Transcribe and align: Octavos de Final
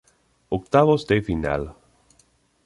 Octavos 0.49 1.05
de 1.05 1.21
Final 1.21 1.75